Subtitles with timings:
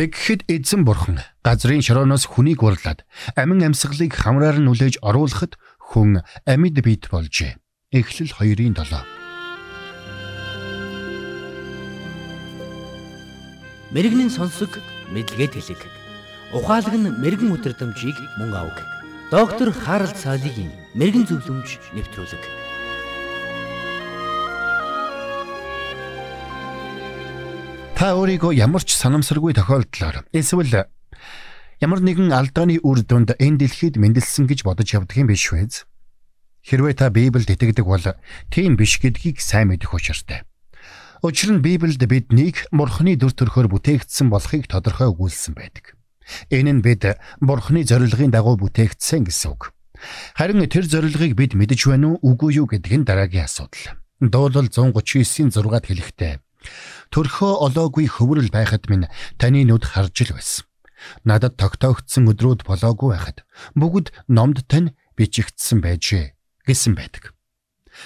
[0.00, 3.04] Тэгэхэд эзэн бурхан газрын шорооноос хүнийг урлаад
[3.36, 7.60] амин амьсгалыг хамраар нь үлээж оруулахад хүн амьд бит болжээ.
[7.92, 8.96] Эхлэл 2-ын 7.
[13.92, 14.72] Мэргэний сонсог
[15.12, 15.84] мэдлэгэд хэлэг.
[16.56, 18.80] Ухаалаг нь мэрэгэн өдрөмжийг мөн авг.
[19.28, 22.69] Доктор Харалт цаалогийн мэрэгэн зөвлөмж нэвтрүүлэг.
[28.00, 30.88] Та өөрийгөө ямар ч санамсаргүй тохиолдлоор эсвэл
[31.84, 35.84] ямар нэгэн алдааны үр дүнд энэ дэлхийд мэндэлсэн гэж бодож явдаг юм биш үү?
[36.64, 38.00] Хэрвээ та Библиэд итгэдэг бол
[38.48, 40.48] тийм биш гэдгийг сайн мэдэх учиртай.
[41.20, 45.92] Учир нь Библиэд биднийг Бурхны дүр төрхөөр бүтээгдсэн болохыг тодорхой өгүүлсэн байдаг.
[46.48, 47.04] Энэ нь бид
[47.44, 49.76] Бурхны зорилгын дагуу бүтээгдсэн гэсэн үг.
[50.40, 54.00] Харин тэр зорилгыг бид мэдэж байна уу үгүй юу гэдг нь дараагийн асуудал.
[54.24, 56.40] Дуулал 139-ийн 6-ад хэлэхдээ
[57.10, 59.10] Төрхөө олоогүй хөврөл байхад минь
[59.40, 60.64] таны нүд харж л байсан.
[61.24, 63.42] Надад тогтоогдсон өдрүүд болоогүй байхад
[63.74, 66.36] бүгд номд тань бичигдсэн байжээ
[66.68, 67.32] гэсэн байдаг.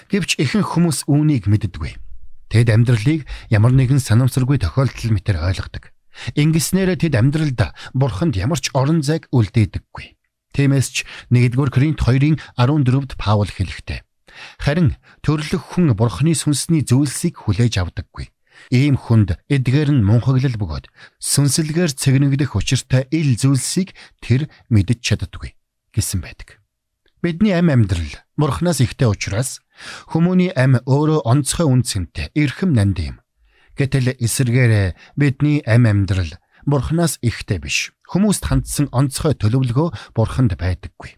[0.08, 1.98] Гэвч ихэнх хүмүүс үүнийг мэддэггүй.
[2.48, 5.90] Тэд амьдралыг ямар нэгэн санамсаргүй тохиолдол мэтэр ойлгодог.
[6.38, 7.60] Ингэснээр тэд амьдралд
[7.92, 10.14] бурханд ямар ч орон зайг үлдээдэггүй.
[10.54, 10.96] Тиймээс ч
[11.34, 14.06] 1-р Коринт 2-ын 14-д Паул хэлэхдээ
[14.58, 18.33] харин төрлөх хүн бурхны сүнсний зүйлсийг хүлээж авдаггүй.
[18.70, 25.54] Ийм хүнд эдгээр нь мунхаглал бөгөөд сүнслэгээр цэгнэгдэх учиртай ил зүйлсийг тэр мэдэж чаддаггүй
[25.94, 26.60] гэсэн байдаг.
[27.24, 29.64] Бидний ам амьдрал мурхнаас ихтэй учраас
[30.12, 33.16] хүмүүний ам өөрөө онцгой үн цэнтэй эрхэм нанд юм.
[33.74, 37.92] Гэтэл эсэргээр бидний ам амьдрал бурхнаас ихтэй биш.
[38.08, 41.16] Хүмүүст хандсан онцгой төлөвлөгөө бурханд байдаггүй.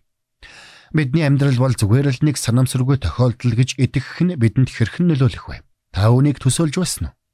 [0.95, 5.56] Бидний амьдрал бол зүгээр л нэг санамсаргүй тохиолдол гэж итгэх нь бидэнд хэрхэн нөлөөлөх вэ?
[5.93, 7.25] Та үүнийг төсөөлж байна уу?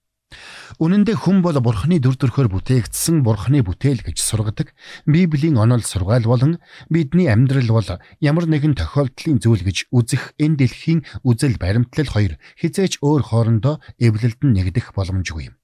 [0.83, 4.73] Үнэн дээр хүн бол Бурхны дүр төрхөөр бүтээгдсэн Бурхны бүтээл гэж сургадаг
[5.07, 7.89] Библийн онол сургаал болон бидний амьдрал бол
[8.21, 14.41] ямар нэгэн тохиолдлын зүйл гэж үзэх энэ дэлхийн үзэл баримтлал хоёр хизээч өөр хоорондоо эвлэлд
[14.43, 15.55] нь нэгдэх боломжгүй юм.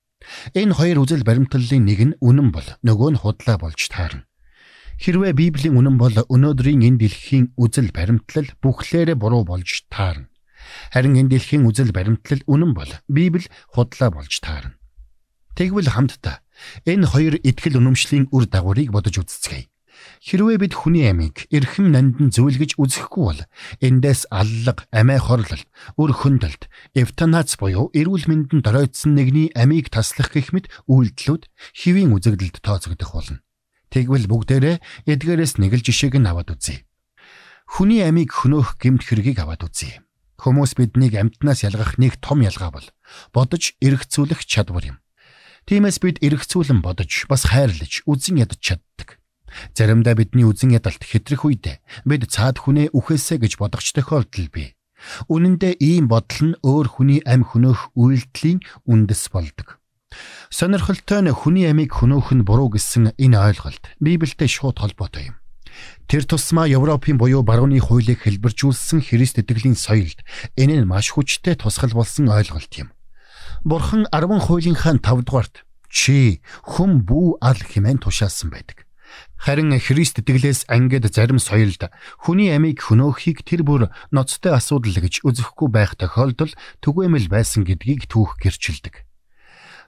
[0.55, 4.29] Энэ хоёр үзэл баримтлалын нэг нь үнэн бол нөгөө нь худлаа болж таарна.
[4.99, 10.27] Хэрвээ Библийн үнэн бол өнөөдрийн энэ дэлхийн үзэл баримтлал бүхлээрээ буруу болж таарна.
[10.93, 14.79] Харин энэ дэлхийн үзэл баримтлал үнэн бол Библи худлаа болж таарна.
[15.59, 16.41] Тэгвэл хамтдаа
[16.87, 19.67] энэ хоёр итгэл үнэмшлийн үр дагаврыг бодож үзцгээе.
[20.23, 23.43] Хэрвээ бид хүний амийг эрхэм нандин зөвлөж үзэхгүй бол
[23.83, 25.63] эндээс аллаг, амиа хорлол,
[25.99, 31.43] үр хөндөлт, эвтанац буюу эрүүл мэндэнд доройтсон нэгний амийг таслах гэх мэт үйлдэлүүд
[31.75, 33.43] хэвийн үзэгдэлд тооцогдох болно.
[33.91, 36.85] Тэгвэл бүгдээрээ эдгээрээс нэг л жишээг нь аваад үзье.
[37.69, 40.03] Хүний амийг хөнөөх гэмт хэргийг аваад үзье.
[40.39, 42.87] Хүмүүс биднийг амьтнаас ялгах нэг том ялгаа бол
[43.35, 44.99] бодож эргцүүлэх чадвар юм.
[45.67, 49.19] Тиймээс бид эргцүүлэн бодож бас хайрлаж үзен ядаж чаддаг.
[49.75, 54.79] Заримдаа бидний үзен ядалт хэтрэх үед бид цаад хүнээ үхээсэ гэж бодогч тохиолдол бий.
[55.27, 59.79] Үнэн дээр ийм бодол нь өөр хүний амь хөнөөх үйлдэлийн үндэс болдог.
[60.51, 65.37] Сонирхолтой нь хүний амийг хөнөөх нь буруу гэсэн энэ ойлголт Библиэд шууд холбоотой юм.
[66.09, 70.25] Тэр тусмаа Европын буюу барууны хуулийг хэлбэржүүлсэн Христ итгэлийн соёлд
[70.57, 72.89] энэ нь маш хүчтэй тусгал болсон ойлголт юм.
[73.65, 78.89] Бурхан 10 хуулийнхаа 5 дугаарт чи хүм бүү ал хэмээн тушаасан байдаг.
[79.37, 85.69] Харин Христ итгэлээс ангид зарим соёлд хүний амийг хөнөөхийг тэр бүр ноцтой асуудал гэж үзэхгүй
[85.71, 86.53] байх тохиолдол
[86.83, 89.07] түгээмэл байсан гэдгийг түүх гэрчилдэг.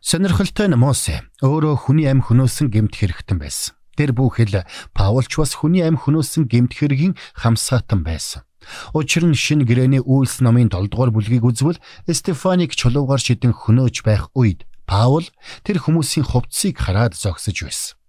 [0.01, 3.80] Сонирхолтой нь Мосе өөрөө хүний ам хөнөөсөн гэмт хэрэгтэн байсан.
[4.01, 4.65] Тэр бүхэл
[4.97, 8.49] Паулч бас хүний амь хөнөөсөн гэмт хэргийн хамсаатан байсан.
[8.97, 11.77] Учир нь шин гэрэний үйлс номын 7 дугаар бүлгийг үзвэл
[12.09, 15.29] Стефаник чулуугаар шидэн хөнөөж байх үед Паул
[15.69, 18.01] тэр хүмүүсийн хувцсыг хараад зогсож байсан.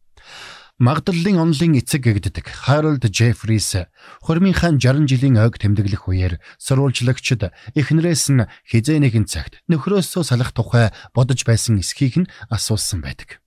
[0.79, 3.85] Магдаллын онлын эцэг гэгддэг Харалд Джеффрис
[4.23, 10.55] хормын хаан 60 жилийн ойг тэмдэглэх үеэр сурвалжлагчид эхнэрээс нь хизээ нэгэн цагт нөхрөөсөө салах
[10.55, 13.43] тухай бодож байсан эсхийг нь асуусан байдаг.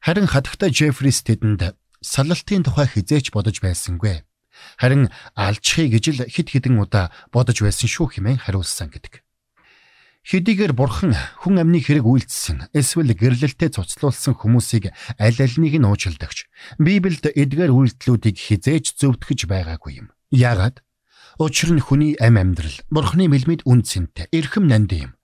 [0.00, 4.22] Харин хатагтай Джеффрис тэдэнд салалтын тухай хизээч бодож байсангүй.
[4.80, 9.26] Харин алчхий гэж л хит хитэн удаа бодож байсан шүү хэмээн хариулсан гэдэг.
[10.26, 14.90] Хэдийгээр бурхан хүн амны хэрэг үйлдэлсэн эсвэл гэрлэлтэд цуцлуулсан хүмүүсийг
[15.22, 16.50] аль альнийг нь уучилдагч
[16.82, 20.10] Библиэд эдгээр үйлдэлүүдийг хизээж зөвтгөж байгаагүй юм.
[20.34, 20.82] Яагаад?
[21.38, 25.14] Учир нь хүний ам амьдрал бурханы мэлмид үн цэнтэй эрхэм нанд юм.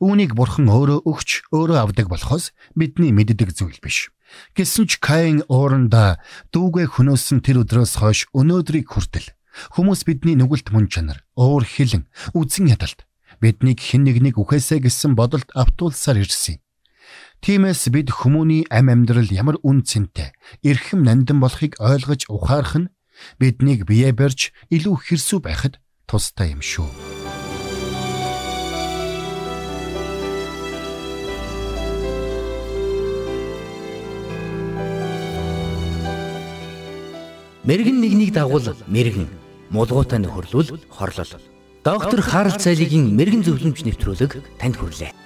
[0.00, 4.08] Үүнийг бурхан өөрөө өгч өөрөө авдаг болохоос бидний мэддэг зүйл биш.
[4.56, 6.18] Гэсэн ч Каин ууранда
[6.52, 9.32] дүүгээ хөнөөсөн тэр өдрөөс хойш өнөөдрийг хүртэл
[9.76, 12.04] хүмүүс бидний нүгэлт мөн чанар, уур хилэн,
[12.36, 13.08] үзэн ядалт
[13.40, 16.60] биднийг хэн нэгнийг үхээсэ гэсэн бодолд автуулсаар ирсэн.
[17.40, 20.32] Тиймээс бид хүмүүний ам амьдрал ямар үн цэнтэй,
[20.64, 22.90] эрхэм нандин болохыг ойлгож ухаарах нь
[23.40, 27.15] биднийг бие барьж илүү хэрсүү байхад тустай юм шүү.
[37.66, 39.26] Мэргэн нэгнийг дагуул мэргэн,
[39.74, 41.32] мулгуутай нөхөрлөл хорлол.
[41.82, 45.25] Доктор Харалт цайлигийн мэрэгэн зөвлөмж нэвтрүүлэг танд хүрэлээ.